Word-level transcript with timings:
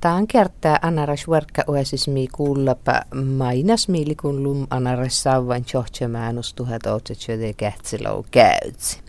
Taan 0.00 0.26
kertaa 0.26 0.78
anaras 0.82 1.28
verkka 1.28 1.62
oesismi 1.66 2.28
kuullapa 2.32 3.02
mainas 3.14 3.88
miilikun 3.88 4.42
lum 4.42 4.66
anaras 4.70 5.22
sauvan 5.22 5.64
tjohtsemäänus 5.64 6.54
tuhat 6.54 6.86
käytsi. 8.30 9.00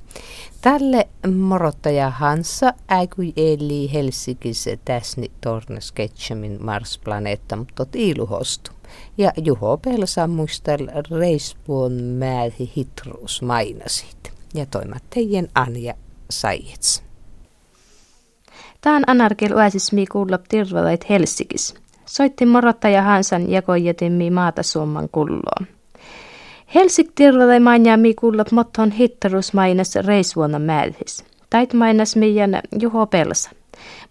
Tälle 0.62 1.08
morottaja 1.38 2.10
Hansa 2.10 2.74
äikui 2.88 3.34
eli 3.36 3.94
Helsingissä 3.94 4.78
täsni 4.86 5.32
tornes 5.42 5.92
ketchamin 5.92 6.58
Mars-planeetta, 6.62 7.56
mutta 7.56 7.86
iluhostu. 7.94 8.72
Ja 9.18 9.32
Juho 9.38 9.78
Pelsa 9.78 10.28
muistel 10.28 10.88
reispuon 11.20 11.94
määhi 11.94 12.72
hitruus 12.78 13.42
mainasit. 13.42 14.32
Ja 14.54 14.66
toimat 14.66 15.04
teidän 15.10 15.48
Anja 15.56 15.94
Saijets. 16.30 17.09
Tään 18.82 19.04
anarkil 19.08 19.56
uäsismi 19.56 20.06
kuullop 20.06 20.44
tirvalait 20.50 21.10
Helsingis. 21.10 21.76
Soitti 22.06 22.46
morottaja 22.46 23.02
Hansan 23.02 23.52
jakojetimmi 23.52 24.30
maata 24.30 24.64
Suoman 24.64 25.10
kulloa. 25.12 25.66
Helsik 26.76 27.12
tirvalai 27.16 27.60
mi 27.98 28.14
kuullop 28.14 28.52
motton 28.52 28.92
hittarus 28.92 29.54
mainas 29.54 29.96
reisvuonna 29.96 30.60
määdhis. 30.60 31.26
Tait 31.50 31.74
mainas 31.74 32.16
meidän 32.16 32.62
Juho 32.82 33.06
Pelsa. 33.06 33.50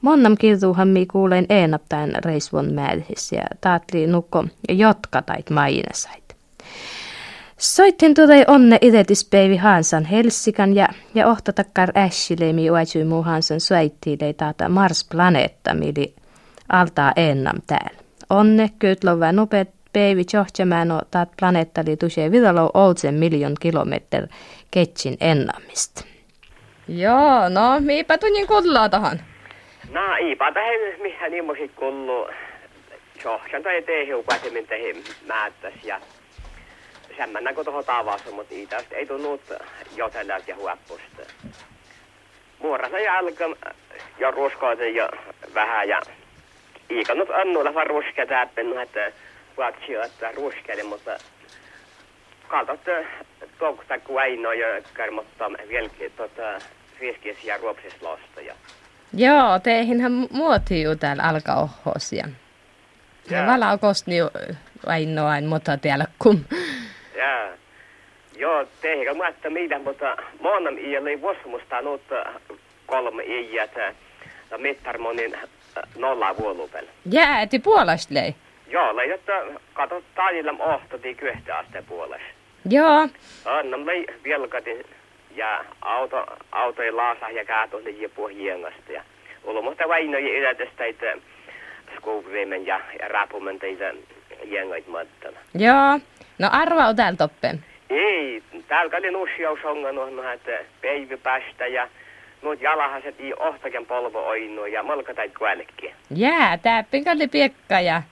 Monnam 0.02 0.36
kirtuuhan 0.38 0.88
mi 0.88 1.06
kuulein 1.06 1.46
eenaptain 1.48 2.24
reisvuon 2.24 2.72
määdhis 2.72 3.32
ja 3.32 3.42
taatli 3.60 4.06
nukko 4.06 4.44
jotka 4.68 5.22
tait 5.22 5.50
mainasait. 5.50 6.27
Soitin 7.58 8.14
tulee 8.14 8.44
onne 8.46 8.78
idetispäivi 8.80 9.56
Hansan 9.56 10.04
Helsikan 10.04 10.74
ja, 10.74 10.88
ja 11.14 11.26
ohtatakkar 11.26 11.88
ässilemi 11.96 12.70
uatsui 12.70 13.04
muu 13.04 13.22
Hansan 13.22 13.60
suaittiilei 13.60 14.34
taata 14.34 14.68
Mars-planeetta, 14.68 15.74
mili 15.74 16.14
altaa 16.72 17.12
ennam 17.16 17.56
täällä. 17.66 18.00
Onne 18.30 18.70
kyytlova 18.78 19.32
nopeet 19.32 19.70
päivi 19.92 20.22
o 20.94 21.00
taat 21.10 21.28
planeetta 21.40 21.82
li 21.86 21.96
tusee 21.96 22.30
vidalo 22.30 22.70
outsen 22.74 23.14
miljon 23.14 23.54
kilometr 23.60 24.26
ketsin 24.70 25.16
ennamista. 25.20 26.04
Joo, 26.88 27.48
no 27.48 27.80
miipä 27.80 28.18
tunnin 28.18 28.46
kullaa 28.46 28.88
tahan? 28.88 29.20
No, 29.90 30.16
iipä 30.26 30.52
tähän 30.52 31.00
mihän 31.02 31.30
niimoisit 31.30 31.72
kullu. 31.74 32.28
Sohjan 33.22 33.62
tai 33.62 33.82
teehiu 33.82 34.22
pääsemin 34.22 34.66
tehin 34.66 34.96
määttäs 35.26 35.74
ja 37.18 37.24
semmän 37.24 37.54
kuin 37.54 37.64
tuohon 37.64 37.84
tavassa, 37.84 38.30
mutta 38.30 38.54
tästä 38.68 38.96
ei 38.96 39.06
tunnut 39.06 39.40
jotelät 39.96 40.48
ja 40.48 40.56
huoppusta. 40.56 41.22
Muorassa 42.58 42.98
ja 42.98 43.18
alkaa 43.18 43.72
ja 44.18 44.30
ruskoita 44.30 44.84
ja 44.84 45.08
vähän 45.54 45.88
ja 45.88 46.00
iikanut 46.90 47.30
annulla 47.30 47.74
vaan 47.74 47.86
ruskea 47.86 48.26
täppennut, 48.26 48.80
että 48.80 49.12
vaatsi 49.56 49.94
että 49.94 50.32
ruskeille, 50.32 50.82
mutta 50.82 51.18
kaltat 52.48 52.80
tuokta 53.58 53.98
kuin 53.98 54.18
ainoa 54.18 54.54
ja 54.54 54.82
kermottaa 54.94 55.50
vieläkin 55.68 56.12
tota 56.16 56.42
riskiisiä 57.00 57.56
ruopsista 57.56 58.06
lasta. 58.06 58.40
Ja... 58.40 58.54
Joo, 59.12 59.58
teihinhän 59.58 60.12
muotiu 60.30 60.96
täällä 60.96 61.22
alkaa 61.22 61.56
ohosia. 61.86 62.28
Ja 63.30 63.46
valaukosti 63.46 64.10
ainoa, 64.86 65.40
mutta 65.40 65.76
täällä 65.76 66.06
kun 66.18 66.44
Ja, 67.18 67.48
joo, 68.36 68.66
tehdä 68.80 69.14
muista 69.14 69.50
mitä, 69.50 69.78
mutta 69.78 70.16
monen 70.40 70.78
ei 70.78 70.98
ole 70.98 71.20
vuosimusta 71.20 71.80
nyt 71.80 72.02
kolme 72.86 73.22
iätä 73.24 73.94
ja 74.50 74.58
mittarmonin 74.58 75.36
nolla 75.96 76.36
vuolupel. 76.36 76.86
Jää, 77.10 77.40
eti 77.40 77.58
puolesta 77.58 78.14
lei? 78.14 78.34
Joo, 78.68 78.96
lei, 78.96 79.10
että 79.10 79.32
kato 79.74 80.02
taajilla 80.14 80.54
ohtoti 80.58 81.14
kyhtä 81.14 81.58
asteen 81.58 81.84
puolesta. 81.84 82.28
Joo. 82.70 83.08
Anna 83.44 83.86
lei 83.86 84.06
vielkati 84.24 84.86
ja 85.34 85.64
auto, 85.80 86.26
auto 86.52 86.82
ei 86.82 86.92
laasa 86.92 87.30
ja 87.30 87.44
kaatu 87.44 87.78
ne 87.78 87.90
jipu 87.90 88.26
hiengasta 88.26 88.92
ja 88.92 89.02
ulmoista 89.44 89.88
vainoja 89.88 90.38
ylätästä, 90.38 90.84
että 90.84 91.16
skuuvimen 91.96 92.66
ja, 92.66 92.80
ja 93.00 93.08
rapumen 93.08 93.58
teitä 93.58 93.94
jengait 94.44 94.86
mattana. 94.86 95.38
Joo. 95.54 96.00
No 96.38 96.48
arva 96.52 96.86
on 96.86 96.96
täällä 96.96 97.16
toppen. 97.16 97.64
Ei, 97.90 98.42
täällä 98.68 98.96
oli 98.96 99.10
nussiaus 99.10 99.58
ongannut, 99.64 100.14
no, 100.14 100.32
että 100.32 100.50
päivä 100.82 101.16
päästä 101.16 101.66
ja 101.66 101.88
nuot 102.42 102.60
jalahaset 102.60 103.20
ei 103.20 103.34
ohtaken 103.34 103.86
polvo 103.86 104.26
oinu 104.26 104.66
ja 104.66 104.82
malkatait 104.82 105.38
kuälkki. 105.38 105.94
Jää, 106.14 106.58
tää 106.58 106.82
pinkalli 106.82 107.28
piekka 107.28 107.80
ja, 107.80 108.02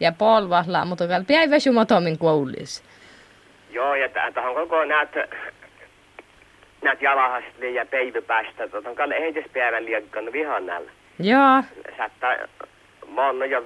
ja 0.00 0.12
polvahla, 0.12 0.84
mutta 0.84 1.08
vielä 1.08 1.24
päivä 1.28 1.58
sumotomin 1.58 2.18
koulis. 2.18 2.84
Joo, 3.70 3.94
ja 3.94 4.08
tähän 4.08 4.54
koko 4.54 4.84
näet, 4.84 5.10
näet 6.82 7.02
jalahaset 7.02 7.74
ja 7.74 7.86
päivä 7.86 8.22
päästä, 8.22 8.68
tuon 8.68 8.96
kalle 8.96 9.16
ehtispäivän 9.16 9.84
liikkannut 9.84 10.32
vihannalla. 10.32 10.90
Joo. 11.18 11.62
Saattaa, 11.96 12.36
mä 13.14 13.26
oon 13.26 13.50
jo 13.50 13.64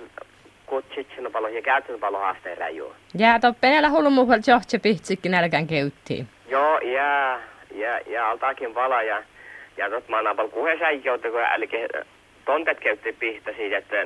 kutsitsin 0.71 1.33
paljon 1.33 1.55
ja 1.55 1.63
käytän 1.63 2.01
paljon 2.01 2.23
haasteen 2.23 2.59
rajoa. 2.59 2.95
Ja 3.19 3.39
toppenella 3.41 3.91
hulmuhvel 3.91 4.41
johtse 4.47 4.79
pihtsikki 4.79 5.29
nälkän 5.29 5.67
keyttiin. 5.67 6.29
Joo, 6.49 6.79
ja, 6.79 7.41
ja, 7.75 8.01
ja 8.07 8.31
altaakin 8.31 8.75
vala 8.75 9.03
ja, 9.03 9.23
ja 9.77 9.91
tot 9.91 10.09
mä 10.09 10.19
annan 10.19 10.51
kuhe 10.51 10.79
säikkouta, 10.79 11.31
kun 11.31 11.41
älke 11.41 11.89
tontet 12.45 12.81
käytti 12.81 13.13
pihtä 13.13 13.53
siitä, 13.57 13.79
että, 13.79 13.97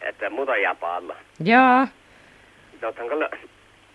että 0.00 0.30
muuta 0.30 0.56
japaalla. 0.56 1.16
Joo. 1.44 1.86
Totan 2.80 3.08
kyllä, 3.08 3.30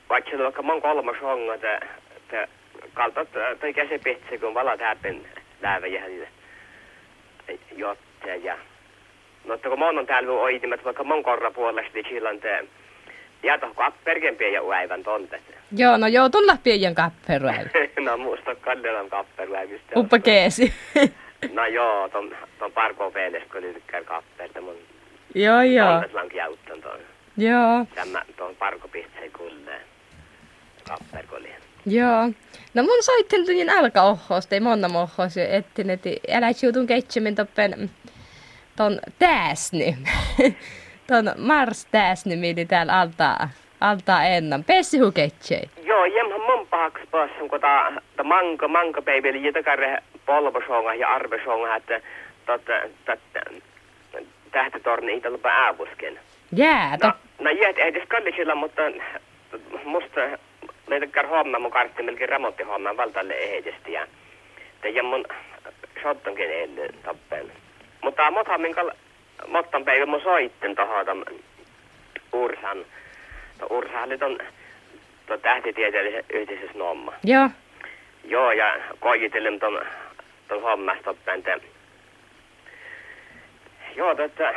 vaikka 0.10 0.32
se 0.32 0.38
vaikka 0.38 0.62
mon 0.62 0.82
kolmas 0.82 1.22
honga, 1.22 1.54
että, 1.54 1.80
että 2.18 2.48
kaltat 2.94 3.28
toi 3.60 3.74
käsi 3.74 4.00
pihtsi, 4.00 4.38
kun 4.38 4.54
vala 4.54 4.78
täppin 4.78 5.28
läävä 5.62 5.88
jotta 7.76 8.28
ja 8.44 8.58
No, 9.46 9.54
että 9.54 9.70
kun 9.70 9.80
mon 9.80 9.98
on 9.98 10.06
täällä 10.06 10.32
oitimet, 10.32 10.86
vaikka 10.86 11.04
mon 11.04 11.24
korra 11.24 11.52
puolesta, 11.52 11.92
niin 11.94 12.06
silloin 12.10 12.40
te 12.40 12.66
jätä 13.44 13.68
kapperken 13.76 14.36
pieniä 14.36 14.62
uäivän 14.62 15.04
tontet. 15.04 15.42
Joo, 15.78 15.98
no 15.98 16.08
joo, 16.08 16.30
tulla 16.30 16.58
pieniä 16.64 16.94
kapperuäivä. 16.94 17.70
no, 18.06 18.18
musta 18.18 18.56
kallelan 18.56 19.10
kapperuäivistä. 19.10 20.00
Uppa 20.00 20.20
keesi. 20.20 20.74
no 21.54 21.66
joo, 21.66 22.10
ton, 22.10 22.36
ton 22.60 22.72
parko 22.72 23.12
peenestä, 23.12 23.50
kun 23.54 23.74
tykkää 23.74 24.04
kapperta 24.04 24.62
mun... 24.62 24.76
Joo, 25.36 25.62
joo. 25.62 25.92
Tontet 25.94 26.14
lanki 26.14 26.42
auttan 26.42 26.82
ton. 26.82 27.00
Joo. 27.38 27.86
Tämä 27.96 28.22
ton 28.38 28.56
parko 28.56 28.88
pistee 28.88 29.30
kulleen. 29.38 29.82
Kapperkolien. 30.88 31.62
Joo. 31.86 32.32
No 32.74 32.84
mun 32.84 33.04
soitteltiin 33.04 33.70
alka 33.70 34.02
ohos, 34.02 34.48
ei 34.52 34.60
monna 34.60 34.88
ettin, 35.50 35.90
että 35.90 36.10
älä 36.32 36.48
juutun 36.64 36.88
keitsemin 36.88 37.36
toppen 37.36 37.90
ton 38.80 39.00
täsny, 39.20 39.86
ton 41.08 41.26
Mars 41.38 41.86
täsny, 41.86 42.36
mili 42.36 42.66
täällä 42.66 43.00
altaa, 43.00 43.50
altaa 43.82 44.24
ennan. 44.24 44.64
Pessi. 44.64 44.98
Joo, 45.84 46.06
jemhan 46.06 46.42
mun 46.42 46.68
pahaks 46.68 47.02
passun, 47.12 47.50
kun 47.50 47.62
ta, 47.62 47.94
ta 48.16 48.24
manka, 48.24 48.68
manka 48.68 49.02
peiveli, 49.02 49.44
jitakare 49.44 50.04
polvosonga 50.26 50.94
ja 50.94 51.10
arvesonga, 51.10 51.76
että 51.76 52.02
tähtitorni 54.52 55.12
ei 55.12 55.22
tullut 55.22 55.46
äävusken. 55.46 56.20
Jää, 56.56 56.98
to... 56.98 57.08
No, 57.08 57.14
no 57.40 57.50
jäät 57.50 57.78
edes 57.78 58.08
kallisilla, 58.08 58.56
mutta 58.56 58.82
musta 59.86 60.22
leitäkään 60.88 61.30
homma 61.30 61.60
mun 61.60 61.72
kartti 61.72 62.04
melkein 62.04 62.30
remonttihomman 62.30 62.98
valtalle 62.98 63.34
ehdesti 63.34 63.92
ja 63.92 64.08
teidän 64.82 65.06
mun 65.06 65.26
shottonkin 66.02 66.52
ennen 66.52 66.94
tappeen. 67.04 67.52
Mutta 68.02 68.32
motha 68.32 68.58
minkä 68.58 68.82
mottan 69.48 69.86
päivä 69.86 70.06
mun 70.06 70.22
soitten 70.22 70.76
tohon 70.76 71.26
Ursan. 72.34 72.86
To 73.60 73.68
Ursa 73.70 74.02
oli 74.02 74.18
ton, 74.18 74.38
ton 75.26 75.42
tähtitieteellisen 75.42 76.24
yhteisessä 76.34 76.78
nomma. 76.78 77.14
Joo. 77.24 77.50
Joo, 78.24 78.52
ja 78.52 78.74
koijitellen 79.00 79.60
ton, 79.60 79.82
ton 80.48 80.62
hommasta 80.62 81.16
että 81.38 81.60
Joo, 83.96 84.16
tota, 84.16 84.54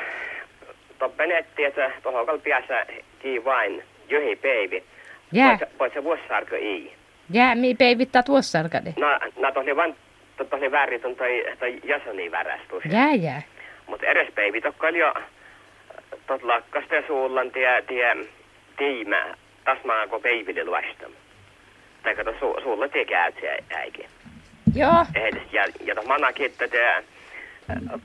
toppen 0.99 1.33
etti, 1.33 1.65
että 1.65 1.91
tuohon 2.03 2.27
kalpiassa 2.27 2.75
kii 3.19 3.45
vain 3.45 3.83
johi 4.09 4.37
päivi. 4.37 4.85
Jää. 5.33 5.59
Voit 5.79 5.93
se 5.93 6.05
vuossarko 6.05 6.56
ei. 6.56 6.95
Jää, 7.31 7.55
mi 7.55 7.75
päivittää 7.75 8.23
tuossarkade. 8.23 8.95
No, 8.97 9.06
no 9.37 9.53
tohni 9.53 9.77
vain 9.77 9.97
tohni 10.50 10.70
värit 10.70 11.05
on 11.05 11.17
toi, 11.17 11.44
toi 11.58 11.81
jasoni 11.84 12.31
värästus. 12.31 12.84
Jää, 12.84 13.14
jää. 13.14 13.43
Mutta 13.87 14.06
edes 14.06 14.29
päivi 14.34 14.62
jo 14.99 15.14
tot 16.26 16.43
lakkasta 16.43 16.94
ja 16.94 17.02
suullan 17.06 17.50
tie, 17.50 17.82
tie 17.82 18.17
tiimä 18.76 19.34
tasmaa 19.64 20.06
kun 20.06 20.23
päiville 20.23 20.64
luosta. 20.64 21.11
Tai 22.02 22.17
kato 22.17 22.34
su, 22.40 22.56
suulla 22.62 22.88
tie 22.88 23.05
käytsi 23.05 23.46
äikin. 23.70 24.06
Joo. 24.75 25.06
Edes, 25.14 25.52
ja, 25.52 25.67
ja 25.84 25.94
tos 25.94 26.06
manna 26.06 26.32
kiittä 26.32 26.69
tie 26.69 27.05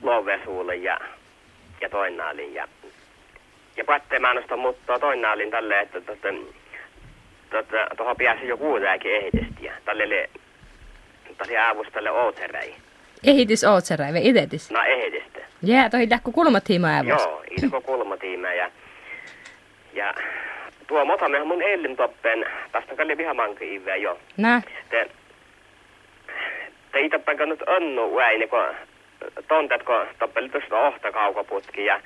love 0.02 0.40
suulle 0.44 0.76
ja, 0.76 0.98
ja 1.80 1.88
toinaalin 1.88 2.54
ja 2.54 2.68
ja 3.78 3.84
pattemäännöstä 3.84 4.56
mutta 4.56 4.98
toinen 4.98 5.30
olin 5.30 5.50
tälle, 5.50 5.80
että 5.80 6.00
tuohon 7.96 8.16
pääsi 8.16 8.48
jo 8.48 8.56
kuulääkin 8.56 9.14
ehitesti 9.14 9.64
ja 9.64 9.72
tälle 9.84 10.30
oli, 11.40 11.46
tälle 11.46 11.58
aavustalle 11.58 12.10
outeräi. 12.10 12.74
Ehitis 13.26 13.64
Ootserai 13.64 14.12
vai 14.12 14.26
idetis? 14.26 14.70
No 14.70 14.82
ehitistä. 14.82 15.38
Jää, 15.62 15.90
toi 15.90 16.06
tähku 16.06 16.32
kulmatiima 16.32 16.86
äivos. 16.88 17.22
Joo, 17.22 17.42
ilko 17.62 17.80
kulmatiime 17.80 18.56
ja, 18.56 18.70
ja 19.92 20.14
tuo 20.86 21.04
motamehan 21.04 21.46
mun 21.46 21.62
eilen 21.62 21.96
toppen, 21.96 22.46
tästä 22.72 22.96
kalli 22.96 23.16
vihamanki 23.16 23.74
iveä 23.74 23.96
jo. 23.96 24.18
Nä, 24.36 24.62
Te, 24.90 25.10
te 26.92 27.00
itäpänkö 27.00 27.46
nyt 27.46 27.62
onnu 27.62 28.16
väini, 28.16 28.48
kun 28.48 28.64
tontetko 29.48 30.06
toppeli 30.18 30.48
tuosta 30.48 30.78
ohta 30.78 31.12
kaukoputki 31.12 31.84
ja, 31.84 32.00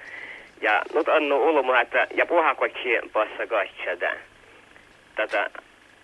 ja 0.60 0.82
nyt 0.94 1.08
onnu 1.08 1.36
ulmu, 1.36 1.72
että 1.72 2.06
ja 2.14 2.26
puhakotsi 2.26 2.88
passa 3.12 3.46
katsoa 3.46 4.10
tätä 5.14 5.50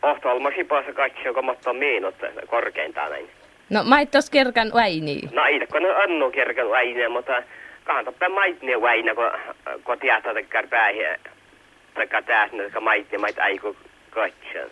passa 0.00 0.92
katsoa, 0.92 1.34
kun 1.34 1.44
mutta 1.44 1.70
on 1.70 1.76
miinut 1.76 2.14
korkeintaan 2.46 3.10
näin. 3.10 3.30
no 3.70 3.84
maittos 3.84 4.30
kerkan 4.30 4.70
väini. 4.74 5.20
No 5.32 5.44
ei, 5.44 5.66
kun 5.66 5.82
ne 5.82 5.90
onnu 5.96 6.30
kerkan 6.30 6.70
väine, 6.70 7.08
mutta 7.08 7.42
kahan 7.84 8.04
toppen 8.04 8.32
maitne 8.32 8.80
väine, 8.82 9.14
kun, 9.14 9.30
kun 9.84 9.98
tietää 9.98 10.34
tekkär 10.34 10.66
päähän, 10.66 11.18
tekkä 11.94 12.22
tästä, 12.22 12.64
että 12.66 12.80
maitne 12.80 13.18
mait 13.18 13.38
aiku 13.38 13.76
katsoa. 14.10 14.70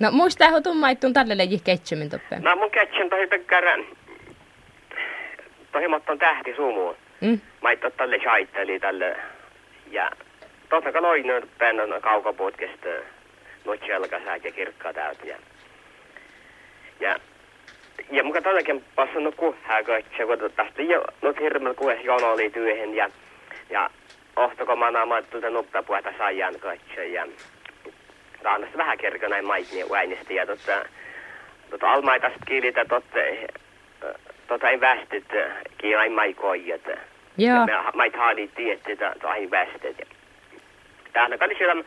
No 0.00 0.10
muista 0.10 0.50
ho 0.50 0.60
tummaittun 0.60 1.12
tälle 1.12 1.38
leji 1.38 1.60
ketchumin 1.64 2.10
toppen. 2.10 2.42
No 2.42 2.56
mun 2.56 2.70
ketsin 2.70 3.10
tohi 3.10 3.26
tekkär, 3.26 3.64
tohi 5.72 5.88
motton 5.88 6.18
tähti 6.18 6.54
sumuun. 6.56 6.96
Mm. 7.20 7.40
Maitto 7.60 7.90
tälle 7.90 8.18
shaitteli 8.18 8.80
tälle. 8.80 9.16
Ja 9.90 10.10
totta 10.68 10.92
kai 10.92 11.02
loin 11.02 11.26
nyt 11.26 11.48
pennon 11.58 12.00
kaukoputkesta 13.64 13.70
nutjelka 13.70 14.16
ja 14.44 14.52
kirkkaa 14.52 14.92
täytä. 14.92 15.26
Ja, 15.26 15.36
ja, 17.00 17.16
ja 18.10 18.24
muka 18.24 18.42
tälläkin 18.42 18.84
passannut 18.94 19.34
kuhaa 19.34 19.82
katsoa, 19.82 20.36
kun 20.38 20.52
tästä 20.56 20.82
jo 20.82 21.04
nyt 21.22 21.40
hirveän 21.40 21.74
kuhes 21.74 22.04
jono 22.04 22.32
oli 22.32 22.50
työhön 22.50 22.94
ja, 22.94 23.08
ja 23.70 23.90
ohtako 24.36 24.76
mä 24.76 24.90
naamaan 24.90 25.24
tuolta 25.30 25.50
nuppapuhta 25.50 26.12
saajan 26.18 26.54
katsoa 26.54 27.04
ja 27.04 27.26
taannasta 28.42 28.78
vähän 28.78 28.98
kerko 28.98 29.28
näin 29.28 29.44
maitni 29.44 29.84
väinistä 29.90 30.32
ja 30.32 30.46
tota, 30.46 30.84
tota 31.70 31.92
almaitas 31.92 32.32
kiilitä 32.46 32.84
totta, 32.84 33.18
tota 34.46 34.70
ei 34.70 34.80
västit 34.80 35.28
kiilain 35.78 36.12
maikoijat. 36.12 36.80
Joo. 37.36 37.66
Me 37.66 37.72
mait 37.94 38.16
haali 38.16 38.50
tietty, 38.54 38.92
että 38.92 39.14
aina 39.22 39.50
västet. 39.50 40.08
Täällä 41.12 41.38
kalli 41.38 41.54
siellä 41.58 41.84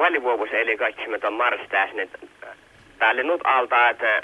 välivuovus 0.00 0.48
eli 0.52 0.78
tuon 1.20 1.32
Mars 1.32 1.60
tässä, 1.68 1.96
niin 1.96 2.10
täällä 2.98 3.22
nyt 3.22 3.40
alta, 3.44 3.88
että 3.88 4.20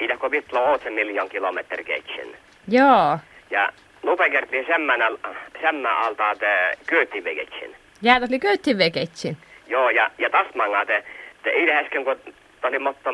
idäkö 0.00 0.30
vitlo 0.30 0.60
oot 0.60 0.82
se 0.82 0.90
miljoon 0.90 1.28
kilometri 1.28 1.84
ketsin. 1.84 2.36
Joo. 2.68 3.18
Ja 3.50 3.72
nupekertiin 4.02 4.66
semmän, 4.66 5.02
al, 5.02 5.16
semmän 5.60 5.96
alta, 5.96 6.30
että 6.30 6.72
kyyttiveketsin. 6.86 7.76
Jää 8.02 8.20
tuli 8.20 8.38
köyttiin 8.38 8.92
ketsin. 8.92 9.36
Joo, 9.66 9.90
ja, 9.90 10.10
ja 10.18 10.30
tasmanga, 10.30 10.82
että 10.82 11.02
te 11.42 11.50
ei 11.50 11.72
äsken, 11.72 12.04
kun 12.04 12.16
tuli 12.62 12.78
mutta 12.78 13.10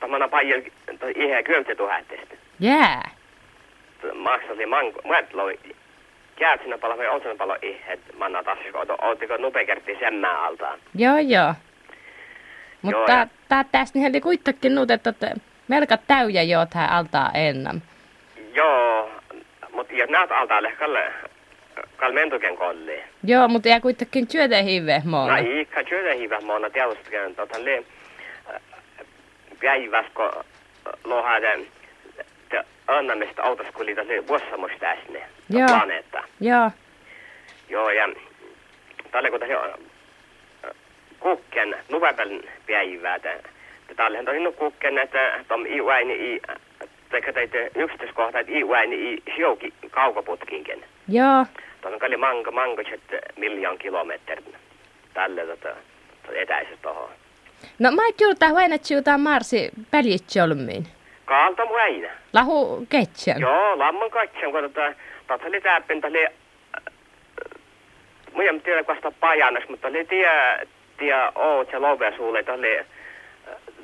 tämmöinen 0.00 0.30
paljon 0.30 0.62
ihe 1.16 1.42
köytetuhättestä. 1.42 2.34
Jää. 2.60 3.10
Maksasi 4.14 4.66
manko, 4.66 5.00
muetloi. 5.04 5.58
Käytsinä 6.36 6.78
palo 6.78 6.98
vai 6.98 7.08
olsena 7.08 7.34
palo 7.34 7.56
ihe, 7.62 7.98
manna 8.18 8.42
taas, 8.42 8.58
kun 8.72 8.96
oottiko 9.02 9.36
nupekertiin 9.36 9.98
semmän 9.98 10.36
altaan. 10.36 10.78
Joo, 10.94 11.18
joo. 11.18 11.54
Mutta 12.82 13.28
tää 13.48 13.64
tästä 13.72 13.98
niin 13.98 14.22
kuitenkin 14.22 14.74
nuut, 14.74 14.90
että 14.90 15.14
melko 15.68 15.94
täyjä 16.06 16.42
jo 16.42 16.66
tähän 16.72 16.90
altaa 16.90 17.30
ennam. 17.34 17.80
Joo, 18.54 19.10
mutta 19.72 19.94
jos 19.94 20.10
näet 20.10 20.32
altaalle 20.32 20.72
kalle, 20.72 21.12
kalle 21.96 22.14
mentuken 22.14 22.56
kolli. 22.56 23.02
Joo, 23.24 23.48
mutta 23.48 23.68
jää 23.68 23.80
kuitenkin 23.80 24.26
työtä 24.28 24.62
hive 24.62 25.02
No 25.04 25.10
moona. 25.10 25.38
ei, 25.38 25.64
ka 25.64 25.84
työtä 25.84 26.14
hyvä 26.14 26.40
mona 26.40 26.70
tietysti, 26.70 27.10
tota 27.36 27.64
le, 27.64 27.84
päiväs, 29.62 30.06
kun 30.14 30.30
lohade, 31.04 31.58
te 32.48 32.64
annamista 32.86 33.42
autoskulita 33.42 34.02
le 34.08 34.22
Joo. 35.50 35.66
planeetta. 35.66 36.24
Joo. 36.40 36.70
Joo, 37.68 37.90
ja 37.90 38.08
kun 39.30 39.40
tässä 39.40 39.78
kukken 41.20 41.76
nuvapel 41.88 42.40
päivää, 42.66 43.14
että 43.14 43.30
tällähän 43.96 44.24
tosi 44.24 44.40
nyt 44.40 44.56
kukken, 44.56 44.98
että 44.98 45.44
tom 45.48 45.66
i 45.66 45.84
väini 45.86 46.34
i, 46.34 46.42
tekä 47.10 47.32
teitä 47.32 47.58
yksityiskohta, 47.74 48.38
että 48.38 48.52
i 48.52 48.68
väini 48.68 49.12
i 49.12 49.22
siouki 49.36 49.72
kaukoputkinkin. 49.90 50.84
Joo. 51.08 51.46
Tuon 51.80 51.98
kalli 51.98 52.16
manko, 52.16 52.50
manko, 52.50 52.82
miljoon 53.36 53.78
kilometrin 53.78 54.54
tälle 55.14 55.46
tota, 55.46 55.68
etäisyys 56.34 56.78
tohon. 56.82 57.10
No 57.78 57.90
mä 57.90 58.02
et 58.08 58.20
juuri 58.20 58.38
tähän 58.38 58.72
että 58.72 58.94
juutaan 58.94 59.20
Marsi 59.20 59.70
päljitsjolmiin. 59.90 60.86
Kaalta 61.24 61.64
mu 61.66 61.76
äinä. 61.76 62.10
Lahu 62.32 62.86
ketsän. 62.88 63.40
Joo, 63.40 63.78
lamman 63.78 64.10
katson, 64.10 64.52
kun 64.52 64.62
tota, 64.62 64.92
tota 65.28 65.46
oli 65.46 65.60
täppin, 65.60 66.00
tälle, 66.00 66.32
Mä 68.34 68.42
en 68.42 68.60
tiedä, 68.60 68.84
kuinka 68.84 69.10
sitä 69.10 69.66
mutta 69.68 69.88
oli 69.88 70.04
tie, 70.04 70.30
tie 70.96 71.14
oot 71.34 71.72
ja 71.72 71.80
lovesuulle, 71.80 72.42
tälle 72.42 72.86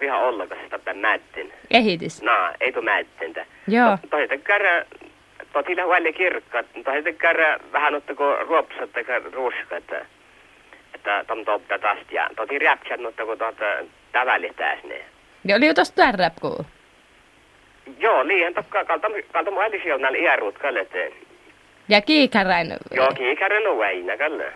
viha 0.01 0.19
ollakas 0.19 0.59
sitä 0.65 0.95
mättin. 0.95 1.53
Ehitis. 1.71 2.23
No, 2.23 2.33
ei 2.61 2.73
tuu 2.73 2.83
mättintä. 2.83 3.47
Joo. 3.69 3.99
Toi 4.11 4.29
käydä, 4.45 4.87
totilla 5.53 5.85
huoli 5.85 6.13
kirkka, 6.13 6.65
toi 6.85 7.13
käydä 7.19 7.59
vähän 7.73 7.95
ottako 7.95 8.37
ruopsat 8.37 8.93
tai 8.93 9.05
ruuska, 9.33 9.77
että 9.77 10.07
että 10.95 11.25
tom 11.27 11.45
topta 11.45 11.79
tästä 11.79 12.13
ja 12.15 12.31
toti 12.37 12.59
räpsät, 12.59 13.01
mutta 13.01 13.25
kun 13.25 13.39
tuota 13.39 13.65
tävällistääs 14.13 14.85
ne. 14.85 15.05
Ja 15.45 15.57
oli 15.57 15.67
jo 15.67 15.75
tosta 15.75 15.97
tärräpkuu. 15.97 16.67
Joo, 17.99 18.27
liian 18.27 18.55
tokka 18.55 18.85
kalta 18.85 19.09
kalta 19.33 19.51
mua 19.51 19.67
eli 19.67 19.81
siellä 19.83 20.09
iäruut 20.15 20.59
Ja 21.91 22.01
kiikaräin. 22.01 22.77
Joo, 22.91 23.09
kiikärän 23.15 23.67
on 23.67 23.79
väinä 23.79 24.17
kalle. 24.17 24.53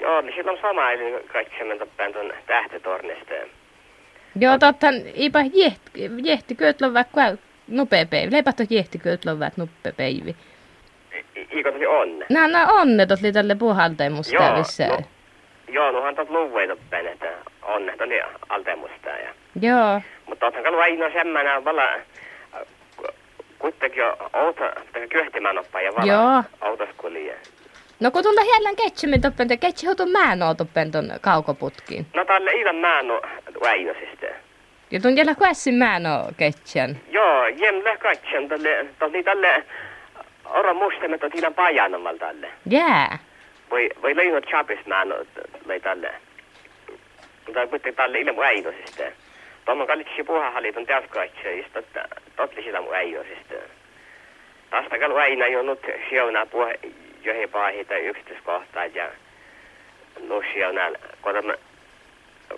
Joo, 0.00 0.20
niin 0.20 0.34
sillä 0.36 0.52
on 0.52 0.58
sama 0.62 0.90
eli 0.90 1.24
katsomme 1.32 1.78
toppeen 1.78 2.12
tuon 2.12 2.32
tähtitornista. 2.46 3.34
Joo, 4.40 4.58
totta, 4.58 4.86
ipa 5.14 5.38
jehti, 5.54 6.10
jehti 6.22 6.54
köötlövät 6.54 7.08
kua 7.12 7.24
nopea 7.68 8.06
päivä. 8.06 8.32
Leipahto 8.32 8.62
jehti 8.70 8.98
köötlövät 8.98 9.56
nopea 9.56 9.92
päivä. 9.96 10.32
Iiko 11.52 11.72
tosi 11.72 11.86
on? 11.86 12.24
Nää, 12.30 12.48
nää 12.48 12.66
onnetot 12.66 13.20
oli 13.22 13.32
tälle 13.32 13.54
puhalteemusta 13.54 14.34
Joo, 14.34 14.58
missä. 14.58 14.86
no. 14.88 14.98
Joo, 15.68 15.90
nuhan 15.90 16.14
tot 16.14 16.30
luvuja 16.30 16.68
toppeen, 16.68 17.06
että 17.06 17.26
onnet 17.62 18.00
oli 18.00 18.20
altemusta 18.48 19.08
ja... 19.08 19.34
Joo. 19.60 20.00
Mutta 20.26 20.46
oothan 20.46 20.62
kalu 20.64 20.78
aina 20.78 21.12
semmänä 21.12 21.64
vala... 21.64 21.82
Kuitenkin 23.58 24.02
tai 24.92 25.08
kyhtimään 25.08 25.58
oppaa 25.58 25.80
ja 25.80 25.92
vala 25.94 26.12
Joo. 26.12 26.42
autoskulija. 26.60 27.34
No 28.00 28.10
kun 28.10 28.22
tulla 28.22 28.40
hiellän 28.40 28.76
ketsumin 28.76 29.20
toppen, 29.20 29.48
te 29.48 29.56
ketsi 29.56 29.86
hotu 29.86 30.06
määnoo 30.06 30.54
toppen 30.54 30.90
ton 30.90 31.10
kaukoputkiin. 31.20 32.06
No 32.14 32.24
tälle 32.24 32.50
ilman 32.52 32.76
määnu 32.76 33.20
väinösistä. 33.62 34.26
Ja 34.90 35.00
tun 35.00 35.16
jällä 35.16 35.34
kuessin 35.34 35.74
määnoo 35.74 36.30
ketsän. 36.36 37.00
Joo, 37.10 37.46
jämlä 37.46 37.96
katson 37.96 38.48
tälle, 38.48 38.86
tälle 38.98 39.22
tälle... 39.22 39.64
Ora 40.44 40.74
muistamme, 40.74 41.14
että 41.14 41.30
tilan 41.30 41.54
pajanomal 41.54 42.16
tälle. 42.16 42.48
Jää. 42.70 43.18
Voi, 43.70 43.90
voi 44.02 44.16
leinot 44.16 44.44
chapis 44.44 44.86
määnu 44.86 45.14
lei 45.66 45.80
tälle. 45.80 46.14
Mutta 47.46 47.66
kuitenkin 47.66 47.94
tälle 47.94 48.18
ilman 48.18 48.36
väinösistä. 48.36 49.12
Tuommoin 49.68 49.88
kallitsi 49.88 50.24
puhahaliton 50.24 50.86
täyskaitsijista, 50.86 51.78
että 51.78 52.08
totli 52.36 52.62
sitä 52.62 52.80
mun 52.80 52.90
väinösistä. 52.90 53.54
Tästä 54.70 54.98
kalu 54.98 55.16
aina 55.16 55.46
jo 55.46 55.62
nyt 55.62 55.86
siunaa 56.08 56.46
puhe 56.46 56.78
johin 57.22 57.48
paahita 57.50 57.96
yksityiskohtaa 57.96 58.86
ja 58.86 59.08
nu 60.28 60.42
siunaa, 60.52 60.90
kodan, 61.20 61.54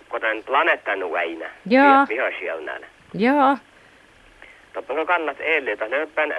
kodan 0.08 0.42
planeettan 0.46 0.98
aina. 1.18 1.46
Joo. 1.66 2.06
Viho 2.08 2.30
siunaa. 2.38 2.78
Joo. 3.14 3.56
Toppen 4.72 5.06
kannat 5.06 5.40
eilen, 5.40 5.72
että 5.72 5.90
löpän 5.90 6.34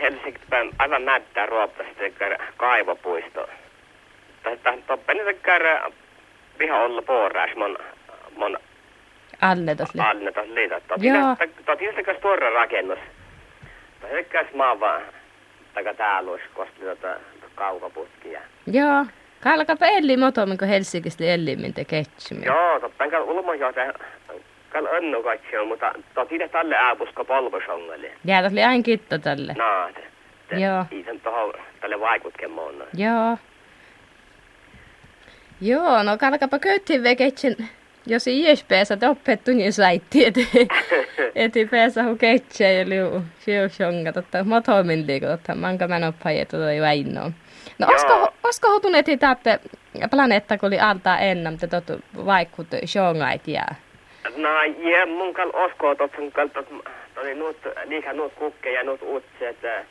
Helsingin 0.00 0.74
aivan 0.78 1.02
mättää 1.02 1.46
ruopasta 1.46 2.02
kaivopuisto. 2.56 3.48
Tästä 4.42 5.14
niitä 5.14 5.88
viha 6.58 6.78
olla 6.78 7.02
puoraas 7.02 7.56
mon, 7.56 7.78
mon 8.36 8.58
Alle 9.40 9.74
tos 9.74 9.94
li. 9.94 10.00
alle 10.00 10.32
tos 10.32 10.48
liitot. 10.48 10.82
Joo. 10.98 11.36
Totilakas 11.66 12.16
tuora 12.22 12.50
rakennus. 12.50 12.98
Totilakas 14.00 14.54
maa 14.54 14.80
vaan 14.80 15.02
taka 15.74 15.94
täällä 15.94 16.30
olisi 16.30 16.44
kosti 16.54 16.80
tota 16.80 17.16
kaukaputkia. 17.54 18.40
Joo. 18.66 19.06
Kalkapa 19.42 19.86
elli 19.86 20.16
motomin, 20.16 20.58
kun 20.58 20.68
Helsingistä 20.68 21.24
ellimmin 21.24 21.74
te 21.74 21.84
ketsumi. 21.84 22.44
Joo, 22.44 22.80
totta 22.80 23.10
kai 23.10 23.20
ulmojohtaja 23.20 23.92
kal 24.74 24.86
önnu 24.86 25.18
on, 25.60 25.68
mutta 25.68 25.92
toti 26.14 26.38
tälle 26.52 26.76
ääpuska 26.76 27.24
polvosongalle. 27.24 28.12
Jäätä 28.24 28.48
oli 28.52 28.62
aina 28.62 28.82
kitto 28.82 29.18
tälle. 29.18 29.54
No, 29.58 29.90
te, 30.48 30.56
Joo. 30.56 30.84
Iisen 30.92 31.20
tohon 31.20 31.54
tälle 31.80 32.00
vaikutkemmoon. 32.00 32.84
Joo. 32.94 33.38
Joo, 35.60 36.02
no 36.02 36.18
kalkapa 36.18 36.58
köyttiin 36.58 37.02
veketsin, 37.02 37.56
jos 38.06 38.26
ies 38.26 38.64
pääsä 38.64 38.98
oppettu, 39.10 39.50
niin 39.50 39.72
saitti, 39.72 40.26
et, 40.26 40.34
eti 41.34 41.66
pääsä 41.66 42.02
hu 42.04 42.16
ketsä 42.16 42.64
ja 42.64 42.88
liu 42.88 43.22
siusionga, 43.38 44.12
totta 44.12 44.44
motomin 44.44 45.06
liiku, 45.06 45.26
totta 45.26 45.54
manka 45.54 45.88
mä 45.88 45.98
noppaja 45.98 46.46
tuota 46.46 46.80
väinnoa. 46.80 47.30
No 47.78 47.86
osko, 47.94 48.32
osko 48.42 48.68
hotuneet 48.68 49.06
tappe 49.20 49.60
planeetta, 50.10 50.58
kun 50.58 50.66
oli 50.66 50.80
altaa 50.80 51.18
ennam, 51.18 51.58
te 51.58 51.66
totu 51.66 51.92
vaikut 52.26 52.66
siongait 52.84 53.48
jää? 53.48 53.74
No, 54.36 54.48
ja 54.62 55.06
mun 55.06 55.34
kal 55.34 55.50
oskoo 55.52 55.94
totsun 55.94 56.32
kal 56.32 56.48
tot, 56.48 56.68
toni 57.14 57.34
nuut, 57.34 57.56
liikaa 57.84 58.12
nuut 58.12 58.32
kukkeja, 58.32 58.82
nuut 58.82 59.02
utse, 59.02 59.48
että, 59.48 59.84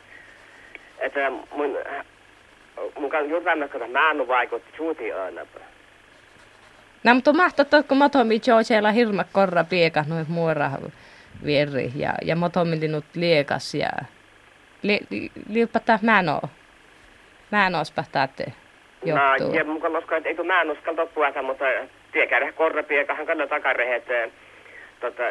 että 0.98 1.30
mun, 1.30 1.78
mun 2.98 3.10
kal 3.10 3.24
juuri 3.24 3.44
kun 3.72 3.90
mä 3.90 4.10
en 4.10 4.28
vaikutti 4.28 4.76
suuti 4.76 5.12
aina. 5.12 5.46
No, 7.04 7.14
mutta 7.14 7.32
mahtaa, 7.32 7.82
kun 7.88 7.96
motomi 7.96 8.40
siellä 8.62 8.92
hirma 8.92 9.24
korra 9.32 9.64
pieka, 9.64 10.04
noin 10.08 10.26
muora 10.28 10.70
vierri 11.44 11.92
ja, 11.96 12.14
ja 12.22 12.36
motomi 12.36 12.80
linut 12.80 13.04
liekas 13.14 13.74
ja 13.74 13.90
li, 14.82 15.00
li, 15.10 15.30
liupata 15.48 15.98
mä 16.02 16.18
en 16.18 16.28
oo. 16.28 16.48
Mä 17.50 17.66
en 17.66 17.74
johtuu. 19.04 19.48
No, 19.48 19.54
ja 19.54 19.64
mun 19.64 19.80
kal 19.80 19.94
oskoo, 19.94 20.18
että 20.18 20.28
ei 20.28 20.34
kun 20.34 20.46
mä 20.46 20.60
en 20.60 20.70
uskalta 20.70 21.06
puhuta, 21.06 21.42
mutta 21.42 21.64
tiekää 22.12 22.52
korrapiekahan 22.52 23.26
kalla 23.26 23.46
takarehet, 23.46 24.04
tota, 25.00 25.22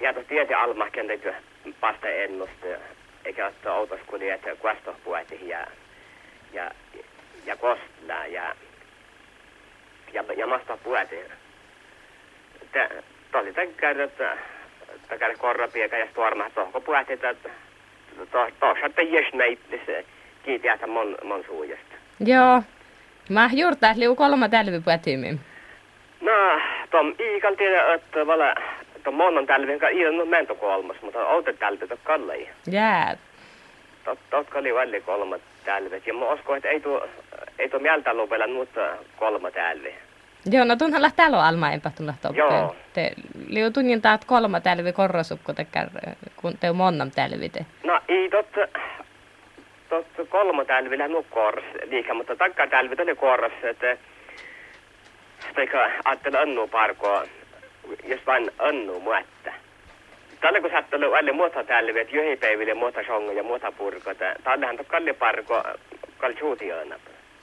ja 0.00 0.12
tuossa 0.12 0.28
tiesi 0.28 0.54
almahken 0.54 1.06
teki 1.06 1.28
vasta 1.82 2.08
ennusta, 2.08 2.66
eikä 3.24 3.46
ottaa 3.46 3.78
outos 3.78 4.00
kuli, 4.06 4.30
että 4.30 4.56
kuasto 4.56 4.96
puhuti 5.04 5.48
ja, 5.48 5.66
ja, 6.52 6.70
ja 7.46 7.56
kostla 7.56 8.26
ja, 8.26 8.26
ja, 8.28 8.54
ja 10.36 10.46
masta 10.46 10.76
puhuti. 10.76 11.16
Tosi 13.32 13.52
tekee, 13.52 14.02
että 14.04 14.36
takare 15.08 15.34
korrapieka 15.34 15.96
ja 15.96 16.06
storma 16.10 16.50
tohko 16.50 16.80
puhuti, 16.80 17.12
että 17.12 17.34
tuossa, 18.60 18.86
että 18.86 19.02
jes 19.02 19.32
näitte 19.32 20.04
kiiti, 20.42 20.68
että 20.68 20.86
mon, 20.86 21.18
mon 21.24 21.44
suujasta. 21.46 21.94
Joo. 22.20 22.62
Mä 23.28 23.50
juurtaa 23.52 23.92
liu 23.96 24.16
kolma 24.16 24.48
tälvi 24.48 24.80
puhutimin. 24.80 25.40
No, 26.20 26.60
tom 26.90 27.14
iikal 27.20 27.54
tiedä, 27.54 27.94
että 27.94 28.26
vala, 28.26 28.54
tom 29.04 29.14
monon 29.14 29.46
talven 29.46 29.78
ka 29.78 29.88
iidan 29.88 30.16
no 30.16 30.24
mento 30.24 30.54
kolmas, 30.54 31.02
mutta 31.02 31.26
outet 31.26 31.58
talvet 31.58 31.92
on 31.92 31.98
kallai. 32.04 32.48
Jää. 32.70 33.16
Tot, 34.10 34.18
totka 34.30 34.58
oli 34.58 34.74
välli 34.74 35.00
kolmat 35.00 35.40
talvet, 35.64 36.06
ja 36.06 36.14
mä 36.14 36.32
uskon, 36.32 36.56
että 36.56 36.68
ei 36.68 36.80
tuo, 36.80 37.06
ei 37.58 37.68
tuo 37.68 37.80
mieltä 37.80 38.16
lopella 38.16 38.46
nuutta 38.46 38.80
kolma 39.16 39.50
talvi. 39.50 39.94
Joo, 40.46 40.64
no 40.64 40.76
tunhan 40.76 41.02
lähtee 41.02 41.26
alo 41.26 41.38
alma 41.38 41.72
enpä 41.72 41.90
tulla 41.96 42.14
toppeen. 42.22 42.46
Joo. 42.46 42.76
Te 42.92 43.12
liu 43.48 43.70
tunnin 43.70 44.02
taat 44.02 44.24
kolma 44.24 44.60
tälvi 44.60 44.92
korrasukko 44.92 45.52
te 45.52 45.66
kun 46.36 46.58
te 46.58 46.72
monnam 46.72 47.10
tälvi 47.10 47.48
te. 47.48 47.66
No, 47.84 48.00
ei 48.08 48.30
tot, 48.30 48.46
tot 49.88 50.06
kolma 50.28 50.64
talvilla 50.64 51.08
nu 51.08 51.26
kors 51.30 51.64
liikaa, 51.90 52.14
mutta 52.14 52.36
takka 52.36 52.66
talvit 52.66 53.00
oli 53.00 53.16
kors, 53.16 53.52
että 53.62 53.96
Teikä 55.54 55.90
ajattele 56.04 56.38
annu 56.38 56.68
parkoa, 56.68 57.24
jos 58.04 58.20
vain 58.26 58.50
annu 58.58 59.00
muetta. 59.00 59.50
Tällä 60.40 60.60
kun 60.60 60.70
sattuu 60.70 61.12
alle 61.12 61.32
muuta 61.32 61.64
talvi, 61.64 62.00
että 62.00 62.16
johi 62.16 62.36
päiville 62.36 62.74
muuta 62.74 63.00
songa 63.06 63.32
ja 63.32 63.42
muuta 63.42 63.72
purkota. 63.72 64.24
Tällähän 64.44 64.78
on 64.78 64.84
kalli 64.84 65.12
parko, 65.12 65.62
kalli 66.18 66.36
suutiana. 66.38 66.96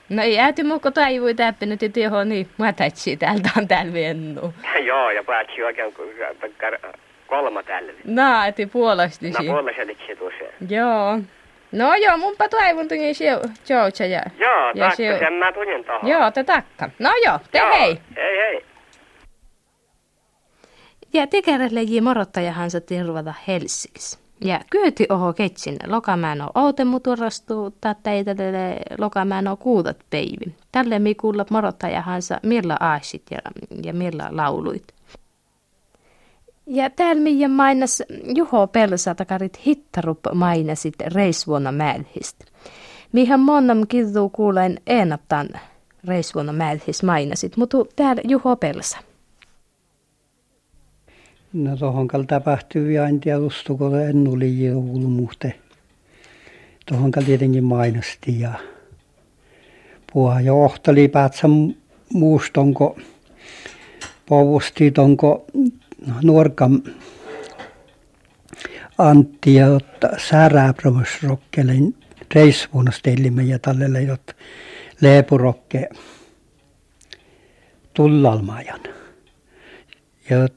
No 0.08 0.22
ei 0.22 0.38
äiti 0.38 0.64
muukko 0.64 0.90
taivui 0.90 1.34
täppinyt, 1.34 1.82
että 1.82 2.00
johon 2.00 2.28
niin 2.28 2.48
mä 2.58 2.72
tätsi 2.72 3.16
täältä 3.16 3.50
on 3.58 3.68
tälvi 3.68 4.04
ennu. 4.04 4.54
Joo, 4.88 5.10
ja 5.10 5.24
päätsi 5.24 5.62
oikein 5.62 5.94
kolma 7.26 7.62
talvi. 7.62 7.94
No, 8.04 8.44
eti 8.48 8.66
puolesti. 8.66 9.30
No 9.30 9.66
litsi 9.86 10.16
tuossa. 10.16 10.44
Joo. 10.68 11.18
No 11.72 11.94
joo, 11.94 12.16
munpa 12.16 12.48
toivon 12.48 12.88
tunnin 12.88 13.14
Georgia 13.66 14.06
ja... 14.06 14.22
Joo, 14.38 14.70
ja 14.74 14.88
takka, 14.88 15.18
sen 15.18 15.32
mä 15.32 15.52
tunnin 15.52 15.84
tohon. 15.84 16.10
Joo, 16.10 16.30
te 16.30 16.44
takka. 16.44 16.90
No 16.98 17.10
joo, 17.24 17.38
te 17.52 17.58
Joo, 17.58 17.70
hei. 17.70 17.98
Hei 18.16 18.38
hei. 18.38 18.64
Ja 21.12 21.26
tekerelle 21.26 21.82
ji 21.82 22.00
morottajahansa 22.00 22.80
tervata 22.80 23.34
Helsingissä. 23.46 24.18
Ja 24.40 24.60
kyöti 24.70 25.06
oho 25.08 25.32
ketsin 25.32 25.76
lokamäen 25.86 26.42
on 26.42 26.50
outemu 26.54 27.00
turrastuu, 27.00 27.70
tatta 27.70 28.10
ei 28.10 28.24
tälle 28.24 28.80
lokamäen 28.98 29.48
on 29.48 29.58
kuudat 29.58 29.96
peivi. 30.10 30.54
Tälle 30.72 30.98
mi 30.98 31.14
kuulla 31.14 31.46
morottajahansa 31.50 32.40
millä 32.42 32.76
aasit 32.80 33.22
ja, 33.30 33.38
ja 33.82 33.92
millä 33.92 34.28
lauluit. 34.30 34.84
Ja 36.66 36.90
täällä 36.90 37.22
meidän 37.22 37.50
mainas 37.50 38.02
Juho 38.34 38.66
Pelsa 38.66 39.14
takarit 39.14 39.66
hittarup 39.66 40.18
mainasit 40.34 40.94
reisvuonna 41.14 41.72
mälhistä. 41.72 42.44
Mihän 43.12 43.40
monnam 43.40 43.86
kirjuu 43.88 44.28
kuulen 44.28 44.80
enaptan 44.86 45.48
reisvuonna 46.04 46.52
mälhis 46.52 47.02
mainasit, 47.02 47.56
mutta 47.56 47.78
täällä 47.96 48.22
Juho 48.28 48.56
Pelsa. 48.56 48.98
No 51.52 51.76
tuohon 51.76 52.08
tapahtui 52.26 52.94
ja 52.94 53.08
en 53.08 53.20
tiedä 53.20 53.38
ustuko 53.38 53.96
en 53.96 54.28
oli 54.28 54.64
joulumuhte. 54.64 55.54
Tuohon 56.86 57.12
tietenkin 57.26 57.64
mainosti 57.64 58.40
ja 58.40 58.52
puha 60.12 60.40
johtali 60.40 61.08
päätsä 61.08 61.48
muustonko 62.12 62.98
povusti 64.26 64.90
tonko 64.90 65.44
nuorkan 66.22 66.82
Antti 68.98 69.54
ja 69.54 69.66
otta 69.66 70.08
sääräpromusrokkelen 70.18 71.94
reissuunnostellimme 72.34 73.42
ja 73.42 73.58
tälle 73.58 74.02
jot 74.02 74.36
leepurokke 75.00 75.88
tullalmajan. 77.94 78.80
Ja 80.30 80.48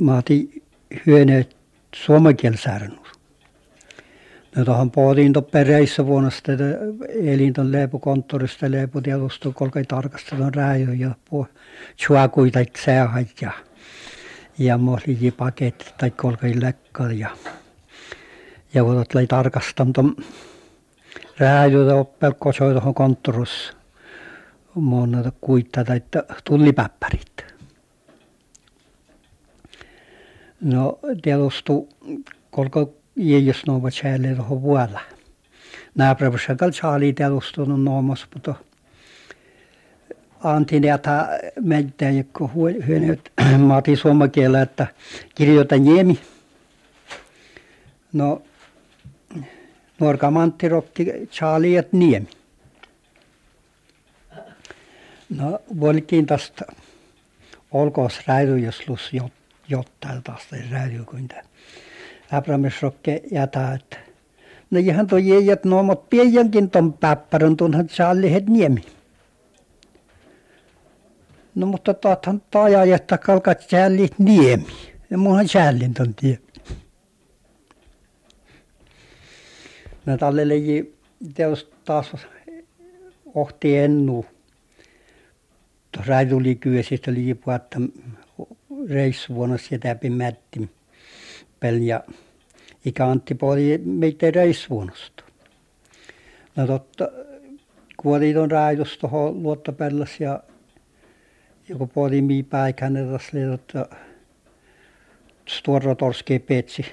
mä 0.00 0.18
otin 0.18 0.62
hyöneet 1.06 1.56
suomenkielsärnus. 1.94 3.08
No 4.56 4.64
tuohon 4.64 4.90
pohtiin 4.90 5.32
tuon 5.32 5.46
reissa 5.52 6.06
vuonna 6.06 6.30
sitten 6.30 6.58
elin 7.22 7.52
tuon 7.52 7.72
leipukonttorista 7.72 8.70
leiputielustu 8.70 9.52
kolkai 9.52 9.84
tarkastelun 9.84 10.54
rääjö 10.54 10.94
ja 10.94 11.14
puh 11.30 11.48
chuakuita 11.98 12.58
seahait 12.84 13.42
ja 13.42 13.50
ja 14.58 14.78
mohli 14.78 15.30
paketti 15.36 15.84
tai 15.98 16.10
kolkai 16.10 16.52
lekka 16.60 17.12
ja 17.12 17.30
ja 18.74 18.84
kun 18.84 19.04
lai 19.14 19.26
tarkastam 19.26 19.92
tuon 19.92 20.16
rääjö 21.38 21.94
oppel 21.94 22.32
kosoi 22.38 22.72
tuohon 22.72 22.94
konttorissa 22.94 23.72
monta 24.74 25.32
kuittaa 25.40 25.84
tai 25.84 26.02
tullipäppärit. 26.44 27.53
No 30.60 30.98
tiedostu 31.22 31.88
kolko 32.50 32.94
jos 33.16 33.66
no 33.66 33.82
vad 33.82 33.92
kärle 34.02 34.34
tuohon 34.34 34.62
vuolla. 34.62 35.00
Naapurimassa 35.94 36.54
kanssa 36.54 36.88
oli 36.88 37.12
tiedostunut 37.12 37.82
noomassa, 37.82 38.26
mutta 38.34 38.54
antin 40.44 40.84
että 40.94 41.38
meitä 41.60 42.10
joku 42.10 42.50
hyönyt 42.86 43.32
maati 43.58 43.96
suomakielä, 43.96 44.62
että 44.62 44.86
kirjoita 45.34 45.76
niemi. 45.76 46.18
No 48.12 48.42
nuorka 50.00 50.30
mantti 50.30 50.68
rokki 50.68 51.06
et 51.76 51.92
niemi. 51.92 52.28
No 55.36 55.58
volkiin 55.80 56.26
tästä 56.26 56.64
olkoos 57.70 58.26
räidy, 58.26 58.58
jos 58.58 58.88
lus 58.88 59.12
jotain 59.68 60.22
tästä 60.22 60.56
tämä. 61.28 61.42
Abramisrokke 62.32 63.22
että 63.74 63.96
no 64.70 64.78
ihan 64.78 65.06
tuo 65.06 65.18
jäijät 65.18 65.64
no, 65.64 65.82
mutta 65.82 66.06
pienjankin 66.10 66.70
ton 66.70 66.92
päppärän 66.92 67.56
tunhan 67.56 67.86
Charlie 67.86 68.32
het 68.32 68.46
niemi. 68.46 68.84
No 71.54 71.66
mutta 71.66 71.94
taathan 71.94 72.42
taja, 72.50 72.94
että 72.94 73.18
kalkat 73.18 73.60
Charlie 73.60 74.08
niemi. 74.18 74.66
Ja 75.10 75.18
munhan 75.18 75.46
Charlie 75.46 75.88
ton 75.88 76.14
tie. 76.14 76.38
No 80.06 80.16
tälle 80.16 80.48
leji 80.48 80.94
teos 81.34 81.70
taas 81.84 82.12
ohti 83.34 83.78
ennu. 83.78 84.26
Tuossa 85.92 86.12
tuli 86.30 86.54
kyösistä 86.54 87.14
liipua, 87.14 87.54
että 87.54 87.78
reissuvuonna 88.88 89.58
sitä 89.58 89.94
pimätti 89.94 90.70
ja 91.80 92.04
ikä 92.84 93.06
Antti 93.06 93.34
poli 93.34 93.80
meitä 93.84 94.30
reissuvuonnosta. 94.30 95.24
No 96.56 96.66
totta, 96.66 97.08
kun 97.96 98.16
oli 98.16 98.34
tuon 98.34 98.50
raidus 98.50 98.98
tuohon 98.98 99.42
luottopellas 99.42 100.20
ja 100.20 100.40
joku 101.68 101.86
poli 101.86 102.22
mii 102.22 102.42
päikänne 102.42 103.04
tässä 103.12 103.38
oli 103.38 103.46
totta 103.46 103.96
Stora 105.48 105.94
torskei 105.94 106.38
petsi 106.38 106.86